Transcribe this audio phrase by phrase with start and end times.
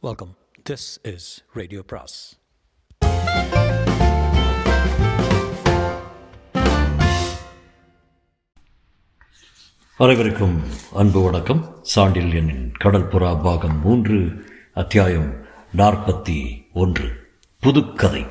[0.00, 0.36] Welcome
[0.70, 2.38] this is radio பிராஸ்
[9.96, 11.84] அனைவருக்கும் அன்பு வணக்கம்.
[11.94, 15.44] சாண்டில் கடற்புறா பாகம் மூன்று அத்தியாயம்
[15.76, 17.26] நாற்பத்தி ஒன்று.
[17.62, 18.26] புதுக்கதை.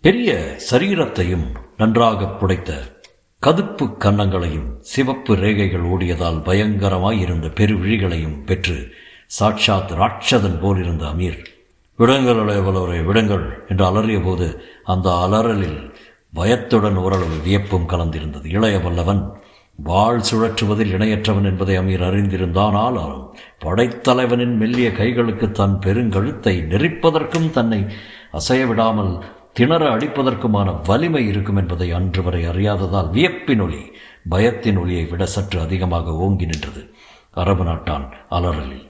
[0.00, 2.98] பெரிய சரீரத்தையும் நன்றாக புடைத்த
[3.46, 8.94] கதுப்பு கன்னங்களையும் சிவப்பு ரேகைகள் ஓடியதால் பயங்கரமாய் இருந்த பெருவிழிகளையும் பெற்று
[9.30, 11.44] சாட்சாத் ராட்சதன் போல் இருந்த அமீர்.
[11.96, 15.94] விடுங்கள் இளையவலவரை விடுங்கள் என்று அலறிய போது அந்த அலறலில்
[16.34, 18.46] பயத்துடன் ஓரளவு வியப்பும் கலந்திருந்தது.
[18.46, 19.32] இளைய வல்லவன்
[19.76, 22.72] வாழ் சுழற்றுவதில் இணையற்றவன் என்பதை அமீர் அறிந்திருந்தான்.
[22.72, 23.34] ஆனாலும்
[23.64, 27.86] படைத்தலைவனின் மெல்லிய கைகளுக்கு தன் பெருங்கழுத்தை நெரிப்பதற்கும் தன்னை
[28.32, 33.92] அசைய விடாமல் திணற அடிப்பதற்குமான வலிமை இருக்கும் என்பதை அன்று வரை அறியாததால் வியப்பின் ஒளி
[34.30, 36.94] பயத்தின் ஒளியை விட சற்று அதிகமாக ஓங்கி நின்றது.
[37.30, 38.89] அரபு நாட்டான் அலறலில்.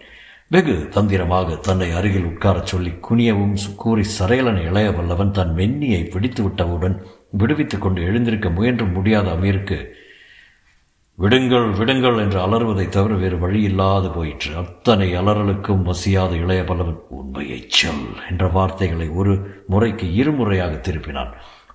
[0.53, 7.03] வெகு தந்திரமாக தன்னை அருகில் உட்காரச் சொல்லி குனியவும் கூறி சரையலன் இளைய வல்லவன் தன் மென்னியை பிடித்து விட்டவுடன்
[7.31, 9.87] விடுவித்துக் கொண்டு எழுந்திருக்க முயன்று முடியாத அமீருக்கு
[11.15, 14.57] விடுங்கள் விடுங்கள் என்று அலறுவதை தவிர வேறு வழி இல்லாது போயிற்று.
[14.57, 21.31] அத்தனை அலறலுக்கும் வசியாத இளைய பல்லவன் உண்மையைச் சொல் என்ற வார்த்தைகளை ஒரு முறைக்கு இருமுறையாக திருப்பினான்.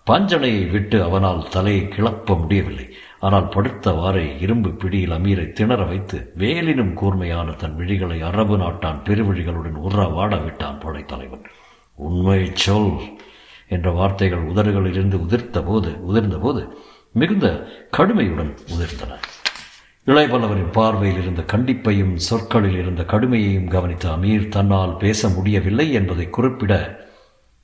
[0.07, 2.89] பஞ்சனையை விட்டு அவனால் தலையை கிளப்ப முடியவில்லை.
[3.25, 10.03] ஆனால் படுத்தவாறே இரும்பு பிடியில் அமீரை திணற வைத்து வேலினும் கூர்மையான தன் விழிகளை அரபு நாட்டான் பெருவிழிகளுடன் உற
[10.07, 11.45] வாட விட்டான் படைத்தலைவன்
[11.97, 12.91] உண்மை சொல்
[13.67, 16.61] என்ற வார்த்தைகள் உதடுகளிலிருந்து உதிர்த்த போது உதிர்ந்த போது
[17.11, 17.47] மிகுந்த
[17.97, 19.11] கடுமையுடன் உதிர்ந்தன.
[20.07, 26.73] இளையபல்லவரின் பார்வையில் இருந்த கண்டிப்பையும் சொற்களில் இருந்த கடுமையையும் கவனித்த அமீர் தன்னால் பேச முடியவில்லை என்பதை குறிப்பிட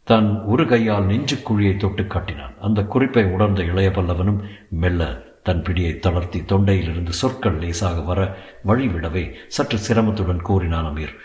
[0.08, 2.56] தன் ஒரு கையால் நெஞ்சு குழியை தொட்டு காட்டினான்.
[2.60, 4.40] அந்த குறிப்பை உணர்ந்த இளைய பல்லவனும்
[4.70, 11.16] மெல்ல தன் பிடியை தளர்த்தி தொண்டையிலிருந்து சொற்கள் லேசாக வர வழிவிடவே சற்று சிரமத்துடன் கூறினான் அமீர்.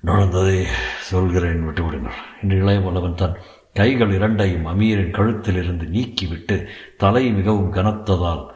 [0.00, 0.66] நடந்ததை
[1.00, 2.18] சொல்கிறேன் விட்டுவிடுங்கள்.
[2.42, 3.36] என்று இளைய வல்லவன் தன்
[3.74, 8.46] கைகள் இரண்டையும் அமீரின் கழுத்திலிருந்து நீக்கிவிட்டு தலை மிகவும் கனத்ததால்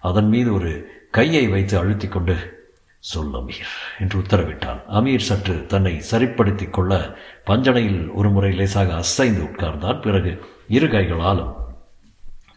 [0.00, 2.64] அதன் மீது ஒரு கையை வைத்து அழுத்தி கொண்டு
[2.98, 4.80] சொல் அமீர் என்று உத்தரவிட்டான்.
[4.92, 10.00] அமீர் சற்று தன்னை சரிப்படுத்திக் கொள்ள பஞ்சனையில் ஒரு முறை லேசாக அசைந்து உட்கார்ந்தான்.
[10.00, 11.54] பிறகு இரு கைகளாலும்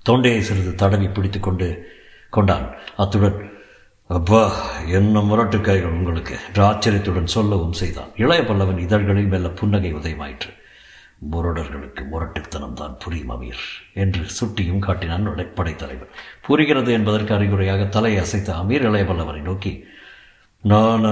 [0.03, 1.93] தொண்டையை சிறிது தடவி பிடித்துக்கொண்டு
[2.37, 2.67] கொண்டான்.
[3.03, 3.39] அத்துடன்
[4.09, 4.41] அப்பா
[4.97, 6.35] என்ன முரட்டு கைகள் உங்களுக்கு?
[6.47, 8.11] என்று ஆச்சரியத்துடன் சொல்லவும் செய்தான்.
[8.23, 10.51] இளைய பல்லவன் இதழ்களில் மெல்ல புன்னகை உதயமாயிற்று.
[11.31, 13.61] முரடர்களுக்கு முரட்டுத்தனம் தான் புரியும் அமீர்
[13.93, 19.73] என்று சுட்டியும் காட்டினான் படைத்தலைவர் புரிகிறது என்பதற்கு அறிகுறையாக தலையை அசைத்த அமீர் இளையபல்லவரை நோக்கி
[20.63, 21.05] நான்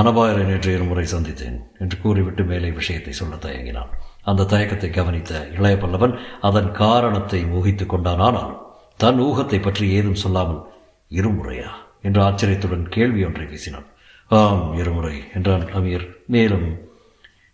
[0.00, 3.92] அனபாயரை நேற்று இருமுறை சந்தித்தேன் என்று கூறிவிட்டு மேலே விஷயத்தை சொல்ல தயங்கினான்.
[4.22, 8.18] அந்த தயக்கத்தை கவனித்த இளைய பல்லவன் அதன் காரணத்தை ஊகித்து கொண்டான்.
[8.18, 8.54] ஆனால்
[8.96, 10.62] தன் ஊகத்தை பற்றி ஏதும் சொல்லாமல்
[11.10, 11.70] இருமுறையா
[12.02, 13.86] என்று ஆச்சரியத்துடன் கேள்வி ஒன்றை பேசினான்
[14.26, 16.10] ஆம் இருமுறை என்றான் அமீர்.
[16.26, 16.78] மேலும்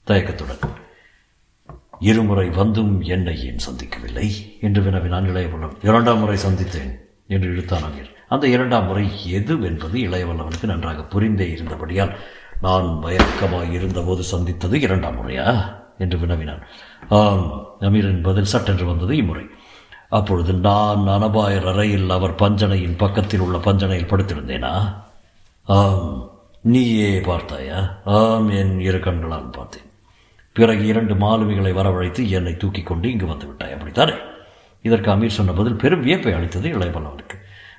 [0.07, 0.59] தயக்கத்துடன்.
[1.99, 4.29] இருமுறை வந்தும் என்னை ஏன் சந்திக்கவில்லை?
[4.61, 6.93] என்று வினவினான் இளையவல்லவன் இரண்டாம் முறை சந்தித்தேன்
[7.27, 8.11] என்று இழுத்தான் அமீர்.
[8.29, 12.17] அந்த இரண்டாம் முறை எது என்பது இளையவல்லவனுக்கு நன்றாக புரிந்தே இருந்தபடியால்
[12.61, 15.79] நான் மயக்கமாய் இருந்தபோது சந்தித்தது இரண்டாம் முறையா?
[15.99, 16.63] என்று வினவினான்.
[17.09, 19.45] ஆம் அமீரின் பதில் சட்டென்று வந்தது இம்முறை.
[20.11, 24.95] அப்பொழுது நான் அனபாயர் அறையில் அவர் பஞ்சனையின் பக்கத்தில் உள்ள பஞ்சனையில் படுத்திருந்தேனா?
[25.65, 26.31] ஆம்
[26.63, 27.99] நீயே பார்த்தாயா?
[28.05, 29.83] ஆம் என் இரு கண்களால் பார்த்தேன்.
[30.53, 33.73] பிறகு இரண்டு மாலுமிகளை வரவழைத்து என்னை தூக்கி கொண்டு இங்கு வந்து விட்டாய்.
[33.73, 34.13] அப்படித்தானே?
[34.83, 37.35] இதற்கு அமீர் சொன்ன பதில் பெரும் வியப்பை அளித்தது இளைய பல்லவனுக்கு.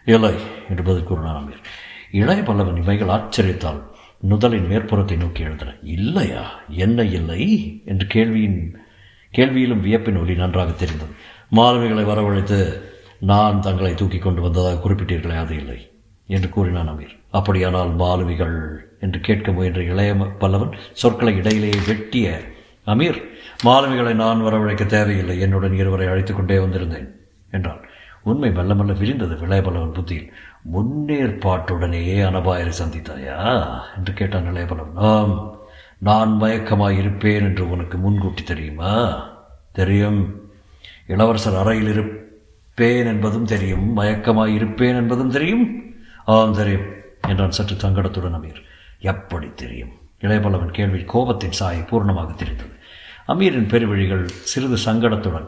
[0.05, 0.33] இலை
[0.69, 1.63] என்று பதில் கூறினார் அமீர்.
[2.11, 3.81] இளைய பல்லவன் இவைகள் ஆச்சரியத்தால்
[4.19, 5.73] நுதலின் மேற்புறத்தை நோக்கி எழுந்தன.
[5.83, 6.59] இல்லையா?
[6.69, 7.81] என்ன இல்லை?
[7.85, 8.80] என்று கேள்வியின்
[9.33, 11.11] கேள்வியிலும் வியப்பின் ஒளி நன்றாக தெரிந்தது.
[11.55, 12.81] மாணவிகளை வரவழைத்து
[13.19, 15.91] நான் தங்களை தூக்கி கொண்டு வந்ததாக குறிப்பிட்டீர்களே அது இல்லை
[16.27, 17.19] என்று கூறினான் அமீர்.
[17.29, 22.41] அப்படியானால் மாலுமிகள் என்று கேட்க முயன்ற இளைய பல்லவன் சொற்களை இடையிலேயே வெட்டிய
[22.85, 23.19] அமீர்
[23.63, 27.07] மாலுமிகளை நான் வரவழைக்க தேவையில்லை என்னுடன் இருவரை அழைத்து கொண்டே வந்திருந்தேன்
[27.51, 27.81] என்றான்.
[28.21, 30.33] உண்மை மெல்ல மெல்ல விரிந்தது விளையபல்லவன் புத்தியில்.
[30.73, 33.67] முன்னேற்பாட்டுடனேயே அனபாயரை சந்தித்தாயா?
[33.97, 35.60] என்று கேட்டான் இளையபல்லவன் ஆம்
[36.01, 39.23] நான் மயக்கமாக இருப்பேன் என்று உனக்கு முன்கூட்டி தெரியுமா?
[39.71, 40.41] தெரியும்.
[41.07, 43.97] இளவரசர் அறையில் இருப்பேன் என்பதும் தெரியும்.
[43.97, 45.83] மயக்கமாய் இருப்பேன் என்பதும் தெரியும்.
[46.25, 46.85] ஆம் தெரியும்
[47.27, 48.63] என்றான் சற்று சங்கடத்துடன் அமீர்.
[48.99, 49.89] எப்படி தெரியும்?
[50.21, 52.69] இளையபல்லவன் கேள்வி கோபத்தின் சாயை பூர்ணமாக தெரிந்தது.
[53.27, 55.47] அமீரின் பெருவழிகள் சிறிது சங்கடத்துடன்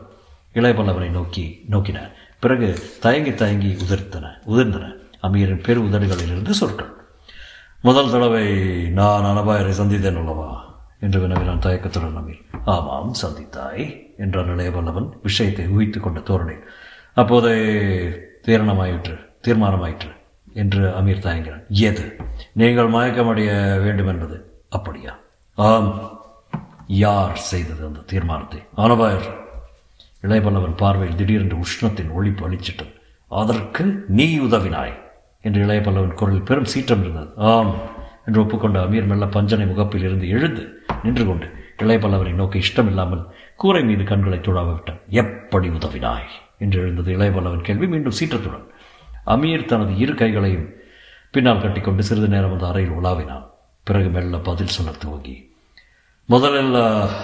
[0.54, 2.12] இளையபல்லவனை நோக்கி நோக்கின.
[2.40, 4.92] பிறகு தயங்கி தயங்கி உதிர்த்தன உதிர்ந்தன.
[5.24, 7.02] அமீரின் பெரு உதடுகளிலிருந்து சொற்கள்.
[7.84, 8.46] முதல் தடவை
[8.90, 10.66] நான் அனபாயரை சந்தித்தேன் அல்லவா?
[11.00, 12.62] என்று வினவினான் தயக்கத்துடன் அமீர்.
[12.66, 16.56] ஆமாம் சந்தித்தாய் என்றான் இளையவல்லவன் விஷயத்தை ஊகித்து கொண்ட தோரணை
[17.14, 17.56] அப்போதே
[18.46, 20.12] தீரணமாயிற்று தீர்மானமாயிற்று
[20.54, 21.68] என்று அமீர் தயங்கினான்.
[21.68, 22.16] எது?
[22.52, 24.64] நீங்கள் மயக்கமடைய வேண்டும் என்பது.
[24.70, 25.18] அப்படியா?
[25.56, 26.20] ஆம்
[26.88, 28.64] யார் செய்தது அந்த தீர்மானத்தை?
[28.78, 29.30] ஆனபாயர்
[30.22, 32.94] இளையபல்லவன் பார்வையில் திடீரென்று உஷ்ணத்தின் ஒழிப்பு அளிச்சிட்டது.
[33.28, 35.02] அதற்கு நீ உதவினாய்.
[35.44, 37.30] என்று இளையபல்லவன் குரலில் பெரும் சீற்றம் இருந்தது.
[37.36, 37.74] ஆம்
[38.26, 40.64] என்று ஒப்புக்கொண்ட அமீர் மெல்ல பஞ்சனை முகப்பில் இருந்து எழுந்து
[41.04, 41.48] நின்று கொண்டு
[41.84, 43.24] இளையபல்லவனை நோக்கி இஷ்டமில்லாமல்
[43.56, 45.02] கூரை மீது கண்களை துழாவ விட்டான்.
[45.22, 46.30] எப்படி உதவினாய்?
[46.58, 47.88] என்று எழுந்தது இளையபல்லவன் கேள்வி.
[47.88, 48.68] மீண்டும் சீற்றத்துடன்
[49.26, 50.68] அமீர் தனது இரு கைகளையும்
[51.32, 53.46] பின்னால் கட்டிக்கொண்டு சிறிது நேரம் அந்த அறையில் உலாவினான்.
[53.84, 55.36] பிறகு மெல்ல பதில் சொல்ல துவங்கி
[56.30, 56.74] முதலில்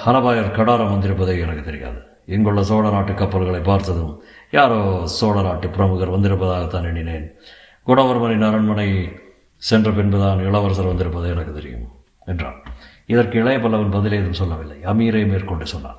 [0.09, 1.99] அரபாயர் கடாரம் வந்திருப்பதே எனக்கு தெரியாது.
[2.25, 4.13] இங்குள்ள சோழ நாட்டு கப்பல்களை பார்த்ததும்
[4.51, 7.27] யாரோ சோழ நாட்டு பிரமுகர் வந்திருப்பதாகத்தான் எண்ணினேன்.
[7.89, 8.87] குடவர்மனின் அரண்மனை
[9.57, 11.87] சென்ற பின்புதான் இளவரசர் வந்திருப்பது எனக்கு தெரியும்
[12.25, 12.57] என்றான்.
[13.05, 14.77] இதற்கு இளைய பல்லவன் பதில் ஏதும் சொல்லவில்லை.
[14.91, 15.97] அமீரை மேற்கொண்டு சொன்னான்.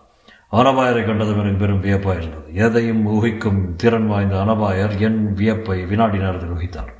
[0.52, 2.54] அனபாயரை கண்டதும் எனக்கு பெரும் வியப்பாக இருந்தது.
[2.54, 6.92] எதையும் ஊகிக்கும் திறன் வாய்ந்த அனபாயர் என் வியப்பை வினாடி நேரத்தில் ஊகித்தார்.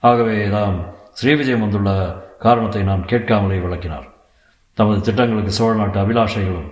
[0.00, 0.78] ஆகவே தாம்
[1.20, 1.90] ஸ்ரீவிஜயம் வந்துள்ள
[2.38, 4.06] காரணத்தை நான் கேட்காமலே விளக்கினார்.
[4.74, 6.70] தமது திட்டங்களுக்கு சோழ நாட்டு அபிலாஷைகளும்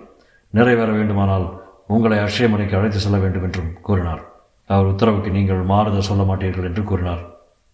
[0.50, 1.48] நிறைவேற வேண்டுமானால்
[1.86, 4.22] உங்களை அஷ்யமனைக்கு அழைத்து செல்ல வேண்டும் என்றும் கூறினார்.
[4.66, 7.22] அவர் உத்தரவுக்கு நீங்கள் மாறுதல் சொல்ல மாட்டீர்கள் என்று கூறினார்.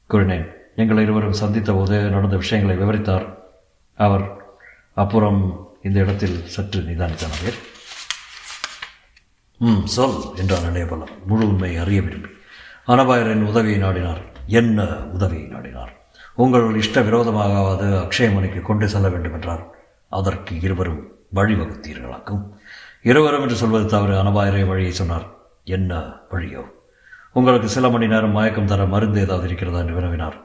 [0.06, 3.26] கூறினேன் எங்கள் இருவரும் சந்தித்த போது நடந்த விஷயங்களை விவரித்தார்.
[3.94, 4.44] அவர்
[4.94, 7.54] அப்புறம் இந்த இடத்தில் சற்று நிதானித்தார்
[9.58, 12.28] ம் சொல் என்றார் இளையபல்லவன் முழு உண்மையை அறிய விரும்பி.
[12.88, 14.22] அனபாயரின் உதவியை நாடினார்.
[14.46, 15.92] என்ன உதவியை நாடினார்?
[16.34, 19.66] உங்கள் இஷ்ட விரோதமாகாவது அக்ஷயமணிக்கு கொண்டு செல்ல வேண்டும் என்றார்
[20.08, 22.42] அதற்கு இருவரும் வழிவகுத்தீர்களாக்கும்.
[23.02, 24.14] இருவரும் என்று சொல்வது தவறு.
[24.22, 25.26] அனபாயரே வழியை சொன்னார்.
[25.64, 26.64] என்ன வழியோ?
[27.34, 30.36] உங்களுக்கு சில மணி நேரம் மயக்கம் தர மருந்து ஏதாவது இருக்கிறதா என்று வினவினார்.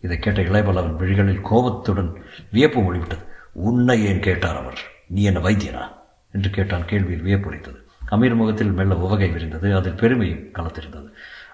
[0.00, 2.22] இதை கேட்ட இளையபல்லவன் விழிகளில் கோபத்துடன்
[2.52, 4.78] வியப்பு மொழிவிட்டது உன்னை ஏன் கேட்டார் அவர்?
[5.06, 5.88] நீ என்ன வைத்தியனா?
[6.32, 9.76] என்று கேட்டான் கேள்வியில் வியப்புரைத்தது அமீர் முகத்தில் மெல்ல உவகை விரிந்தது.
[9.76, 11.08] அதில் பெருமையும் கலத்திருந்தது.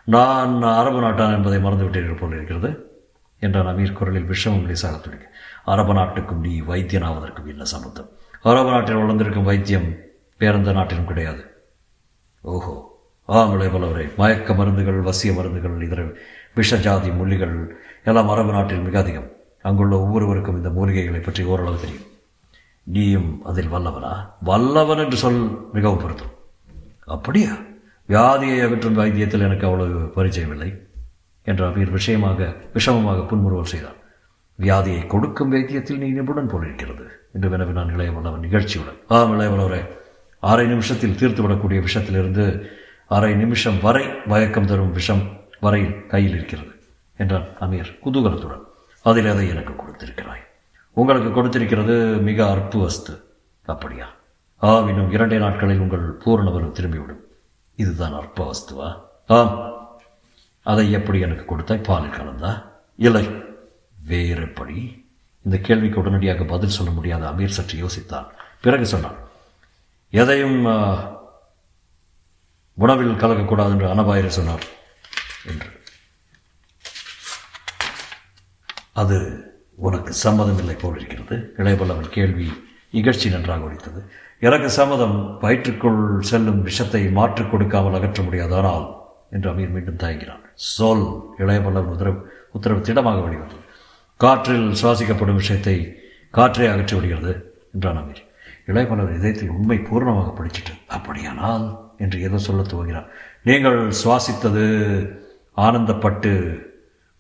[0.05, 3.01] நான் அரபு நாட்டான் என்பதை மறந்துவிட்டீர்கள் போல் இருக்கிறது
[3.39, 5.27] என்றான் அமீர் குரலில் விஷமம் லேசாக துடிக்க.
[5.65, 8.09] அரபு நாட்டுக்கும் நீ வைத்தியனாவதற்கும் என்ன சம்பந்தம்?
[8.43, 9.95] அரபு நாட்டில் வளர்ந்திருக்கும் வைத்தியம்
[10.39, 11.65] வேறெந்த நாட்டிலும் கிடையாது.
[12.41, 12.90] ஓஹோ!
[13.37, 16.03] ஆம் இளையபலவரே மயக்க மருந்துகள் வசிய மருந்துகள் இதர
[16.57, 17.55] விஷஜாதி முள்ளிகள்
[18.05, 19.29] எல்லாம் அரபு நாட்டில் மிக அதிகம்.
[19.63, 22.07] அங்குள்ள ஒவ்வொருவருக்கும் இந்த மூலிகைகளை பற்றி ஓரளவு தெரியும்.
[22.83, 24.13] நீயும் அதில் வல்லவனா?
[24.43, 26.33] வல்லவன் என்று சொல் மிகவும் பொருத்தம்
[27.07, 27.53] அப்படியா?
[28.09, 30.71] வியாதியை அகற்றும் வைத்தியத்தில் எனக்கு அவ்வளவு பரிச்சயம் இல்லை
[31.43, 33.99] என்ற அமீர் விஷயமாக விஷமமாக புன்முறுவல் செய்தான்.
[34.59, 39.01] வியாதியை கொடுக்கும் வைத்தியத்தில் நீ நிபுணன் போலிருக்கிறது என்று வினவினான் இளையவல்லவன் நிகழ்ச்சியுடன்.
[39.09, 39.83] ஆம் இளையவனவரே
[40.39, 42.45] அரை நிமிஷத்தில் தீர்த்துவிடக்கூடிய விஷத்திலிருந்து
[43.11, 46.83] அரை நிமிஷம் வரை மயக்கம் தரும் விஷம் வரையில் கையில் இருக்கிறது
[47.17, 48.63] என்றான் அமீர் குதூகலத்துடன்.
[49.03, 50.45] அதில் அதை எனக்கு கொடுத்திருக்கிறாய்.
[50.93, 53.35] உங்களுக்கு கொடுத்திருக்கிறது மிக அற்பு வஸ்து
[53.67, 54.07] அப்படியா?
[54.57, 57.21] ஆம் இன்னும் இரண்டே நாட்களில் உங்கள் பூரணவரும் திரும்பிவிடும்.
[57.77, 59.75] இதுதான் அற்ப வஸ்துவா ஆம்.
[60.63, 61.79] அதை எப்படி எனக்கு கொடுத்தாய்?
[61.79, 62.63] பாலில் கலந்தா?
[62.97, 63.31] இல்லை.
[64.07, 65.07] வேறு எப்படி
[65.43, 68.27] இந்த கேள்விக்கு உடனடியாக பதில் சொல்ல முடியாத அமீர் சற்று யோசித்தான்.
[68.61, 69.15] பிறகு சொன்னான்.
[70.11, 70.67] எதையும்
[72.85, 74.65] உணவில் கலக்கக்கூடாது என்று அனபாயர் சொன்னார்
[75.51, 75.71] என்று.
[79.03, 79.19] அது
[79.89, 82.47] உனக்கு சம்மதம் இல்லை போல் இருக்கிறது இளையபல்லவன் கேள்வி
[82.99, 84.01] இகழ்ச்சி நன்றாக ஒழித்தது
[84.47, 86.01] எனக்கு சம்மதம் வயிற்றுக்குள்
[86.31, 88.87] செல்லும் விஷத்தை மாற்றிக் கொடுக்காமல் அகற்ற முடியாது ஆனால்
[89.35, 90.45] என்று அமீர் மீண்டும் தயங்கினான்.
[90.75, 91.07] சொல்
[91.43, 92.19] இளையபல்லவன் உத்தரவு
[92.57, 93.63] உத்தரவு திடமாக வெளிவந்தது.
[94.21, 95.77] காற்றில் சுவாசிக்கப்படும் விஷயத்தை
[96.39, 97.33] காற்றே அகற்றி விடுகிறது
[97.75, 98.25] என்றான் அமீர்.
[98.71, 101.67] இளையபல்லவர் இதயத்தில் உண்மை பூர்ணமாக படிச்சிட்டு அப்படியானால்
[102.01, 103.09] என்று ஏதோ சொல்ல துவங்கினார்.
[103.49, 104.65] நீங்கள் சுவாசித்தது
[105.57, 106.33] ஆனந்தப்பட்டு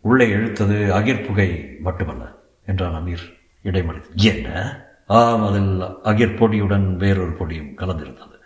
[0.04, 1.48] உள்ளே இழுத்தது அகிர்புகை
[1.80, 2.24] மட்டுமல்ல
[2.66, 3.24] என்றான் அமீர்
[3.64, 4.00] இடைமறி.
[4.30, 4.48] என்ன?
[5.18, 5.72] ஆம் அதில்
[6.10, 8.36] அகிர் பொடியுடன் வேறொரு பொடியும் கலந்திருந்தது.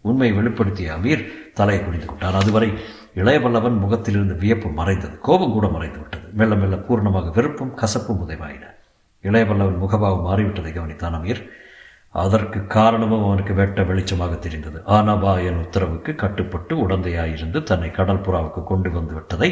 [0.00, 2.40] உண்மை வெளிப்படுத்திய அமீர் தலையை குடித்து கொண்டார்.
[2.42, 2.68] அதுவரை
[3.14, 6.26] இளையவல்லவன் முகத்திலிருந்து வியப்பு மறைந்தது கோபம் கூட மறைந்து விட்டது.
[6.32, 8.64] மெல்ல மெல்ல பூர்ணமாக வெறுப்பும் கசப்பும் உதவாயின
[9.24, 11.42] இளையவல்லவன் முகபாவம் மாறிவிட்டதை கவனித்தான் அமீர்.
[12.14, 14.78] அதற்கு காரணமும் அவனுக்கு வெட்ட வெளிச்சமாக தெரிந்தது.
[14.96, 19.50] ஆனாபா என் உத்தரவுக்கு கட்டுப்பட்டு உடந்தையாயிருந்து தன்னை கடல் புறாவுக்கு கொண்டு வந்து விட்டதை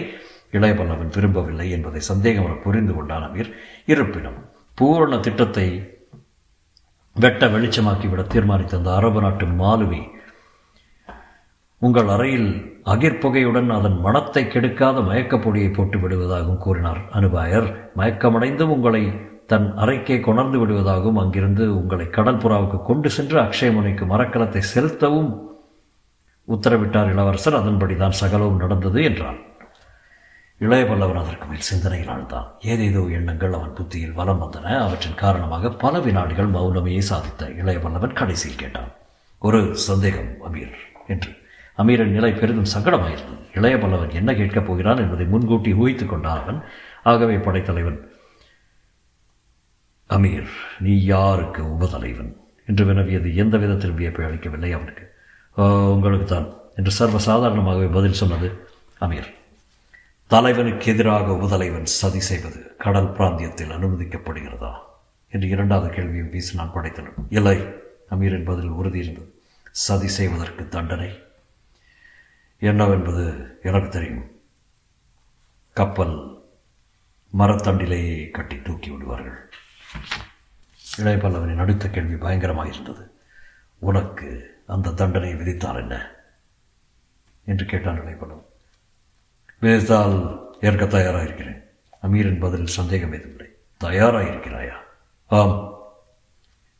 [0.52, 3.50] இளையபல்லவன் விரும்பவில்லை என்பதை சந்தேகம் புரிந்து கொண்டான் அமீர்.
[3.92, 4.40] இருப்பினும்
[4.78, 5.66] பூரண திட்டத்தை
[7.16, 10.02] வெட்ட வெளிச்சமாக்கிவிட தீர்மானித்த அந்த அரபு நாட்டு மாலுமி
[11.82, 12.50] உங்கள் அறையில்
[12.92, 17.00] அகிர்புகையுடன் அதன் மனத்தை கெடுக்காத மயக்கப்பொடியை போட்டு விடுவதாகவும் கூறினார்.
[17.18, 19.02] அனுபாயர் மயக்கமடைந்து உங்களை
[19.46, 25.50] தன் அறைக்கே கொணர்ந்து விடுவதாகவும் அங்கிருந்து உங்களை கடற்புறாவுக்கு கொண்டு சென்று அக்ஷயமுனைக்கு மரக்கலத்தை செலுத்தவும்
[26.48, 27.54] உத்தரவிட்டார் இளவரசர்.
[27.54, 29.38] அதன்படிதான் சகலவும் நடந்தது என்றான்.
[30.58, 32.46] இளைய பல்லவன் அதற்கு மேல் சிந்தனையில் ஆழ்ந்தான்.
[32.60, 34.78] ஏதேதோ எண்ணங்கள் அவன் புத்தியில் வலம் வந்தன.
[34.78, 38.92] அவற்றின் காரணமாக பல வினாடிகள் மௌனமையை சாதித்த இளைய பல்லவன் கடைசியில் கேட்டான்.
[39.38, 40.72] ஒரு சந்தேகம் அமீர்
[41.06, 41.30] என்று.
[41.78, 43.56] அமீரின் நிலை பெரிதும் சங்கடமாயிருந்தது.
[43.56, 46.62] இளைய பல்லவன் என்ன கேட்கப் போகிறான் என்பதை முன்கூட்டி ஊகித்துக் கொண்டான் அவன்.
[47.02, 48.14] ஆகவே படைத்தலைவன்
[50.16, 50.50] அமீர்
[50.86, 52.32] நீ யாருக்கு உபதலைவன்?
[52.70, 55.04] என்று வினவியது எந்த விதத்தில் வியப்பை அளிக்கவில்லை அவனுக்கு.
[55.94, 58.48] உங்களுக்கு தான் என்று சர்வசாதாரணமாகவே பதில் சொன்னது
[59.00, 59.28] அமீர்.
[60.30, 64.72] தலைவனுக்கு எதிராக உபதலைவன் சதி செய்வது கடல் பிராந்தியத்தில் அனுமதிக்கப்படுகிறதா?
[65.32, 67.56] என்று இரண்டாவது கேள்வியும் வீசி நான் படைத்தனும் இல்லை
[68.14, 69.30] அமீரின் பதில் உறுதி இருந்தது
[69.86, 71.10] சதி செய்வதற்கு தண்டனை?
[72.58, 73.24] என்னவென்பது
[73.62, 74.24] எனக்கு தெரியும்.
[75.76, 76.16] கப்பல்
[77.38, 79.38] மரத்தண்டிலேயே கட்டி தூக்கி விடுவார்கள்.
[80.98, 83.20] இளையபல்லவனின் அடுத்த கேள்வி பயங்கரமாக இருந்தது
[83.78, 84.28] உனக்கு
[84.66, 86.10] அந்த தண்டனை விதித்தால் என்ன?
[87.44, 88.46] என்று கேட்டான் இளையபல்லவன்
[89.60, 91.62] விதித்தால் ஏற்க தயாராக இருக்கிறேன்
[92.02, 93.46] அமீரின் பதிலில் சந்தேகம் எதுவில்லை
[93.78, 94.74] தயாராக இருக்கிறாயா
[95.26, 95.74] ஆம்.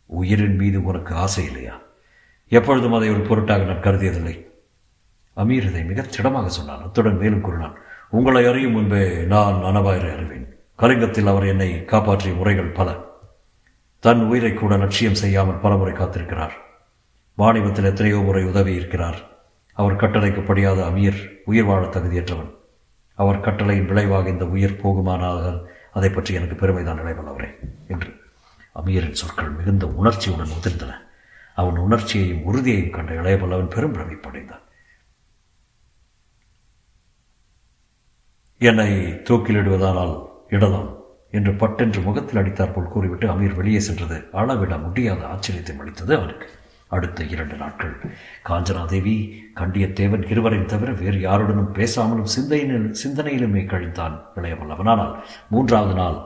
[0.07, 1.81] உயிரின் மீது உனக்கு ஆசை இல்லையா?
[2.49, 4.47] எப்பொழுதும் அதை ஒரு பொருட்டாக நான் கருதியதில்லை.
[5.37, 6.83] அமீர் இதை மிகச் திடமாக சொன்னான்.
[6.83, 7.77] அத்துடன் மேலும் கூறினான்.
[8.09, 10.46] உங்களை அறியும் முன்பே நான் அனவாயரை அறிவேன்
[10.79, 12.97] கலிங்கத்தில் அவர் என்னை காப்பாற்றிய முறைகள் பல.
[13.99, 16.53] தன் உயிரை கூட லட்சியம் செய்யாமல் பலமுறை காத்திருக்கிறார்.
[17.35, 19.19] வாணிபத்தில் எத்தனையோ முறை உதவி இருக்கிறார்.
[19.73, 22.51] அவர் கட்டளைக்கு படியாத அமீர் உயிர் வாழ தகுதியற்றவன்.
[23.15, 27.51] அவர் கட்டளையின் விளைவாக இந்த உயிர் போகுமானால் அதை பற்றி எனக்கு பெருமைதான் நினைவல்லவரே
[27.87, 28.21] என்று
[28.75, 30.93] அமீரின் சொற்கள் மிகுந்த உணர்ச்சியுடன் உதிர்ந்தன.
[31.55, 34.65] அவன் உணர்ச்சியையும் உறுதியையும் கண்ட இளையபல்லவன் பெரும் பிரமிப்படைந்தான்
[38.59, 40.95] என்னை தூக்கிலிடுவதானால் இடலாம்
[41.31, 44.25] என்று பட்டென்று முகத்தில் அடித்தாற்போல் கூறிவிட்டு அமீர் வெளியே சென்றது.
[44.33, 46.47] அளவிட முடியாத ஆச்சரியத்தை அளித்தது அவனுக்கு.
[46.87, 47.97] அடுத்த இரண்டு நாட்கள்.
[48.49, 55.15] காஞ்சனாதேவி கண்டியத்தேவன் இருவரையும் தவிர வேறு யாருடனும் பேசாமலும் சிந்தையினில் சிந்தனையிலுமே கழித்தான் இளையவல்லவனானால்
[55.51, 56.23] மூன்றாவது நாள்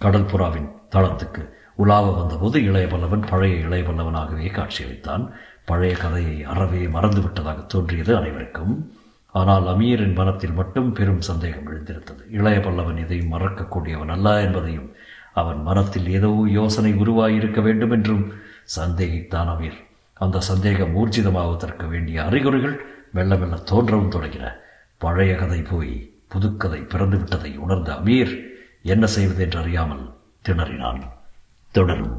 [0.00, 5.30] கடல்புறாவின் தளத்துக்கு உலாவ வந்தபோது இளையவல்லவன் பழைய இளையவல்லவனாகவே காட்சியளித்தான்.
[5.64, 8.92] பழைய கதையை அறவே மறந்துவிட்டதாக தோன்றியது அனைவருக்கும்.
[9.34, 12.22] ஆனால் அமீரின் மனத்தில் மட்டும் பெரும் சந்தேகம் எழுந்திருந்தது.
[12.30, 14.88] இளைய பல்லவன் இதையும் மறக்கக்கூடியவன் அல்ல என்பதையும்
[15.32, 18.24] அவன் மனத்தில் ஏதோ யோசனை உருவாகியிருக்க வேண்டும் என்றும்
[18.64, 19.78] சந்தேகித்தான் அமீர்.
[20.14, 22.76] அந்த சந்தேகம் ஊர்ஜிதமாவதற்கு வேண்டிய அறிகுறிகள்
[23.12, 24.52] மெல்ல மெல்ல தோன்றவும் தொடங்கின.
[24.98, 28.32] பழைய கதை போய் புதுக்கதை பிறந்து விட்டதை உணர்ந்த அமீர்
[28.82, 30.04] என்ன செய்வது என்று அறியாமல்
[30.48, 31.02] திணறினான்.
[31.72, 32.16] தொடரும்.